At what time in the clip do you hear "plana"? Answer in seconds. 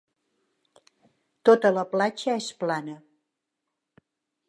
2.65-2.99